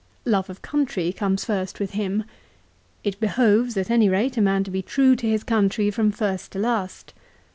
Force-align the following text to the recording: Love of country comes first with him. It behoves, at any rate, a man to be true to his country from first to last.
Love 0.25 0.49
of 0.49 0.63
country 0.63 1.13
comes 1.13 1.45
first 1.45 1.79
with 1.79 1.91
him. 1.91 2.23
It 3.03 3.19
behoves, 3.19 3.77
at 3.77 3.91
any 3.91 4.09
rate, 4.09 4.35
a 4.35 4.41
man 4.41 4.63
to 4.63 4.71
be 4.71 4.81
true 4.81 5.15
to 5.15 5.29
his 5.29 5.43
country 5.43 5.91
from 5.91 6.09
first 6.09 6.53
to 6.53 6.57
last. 6.57 7.13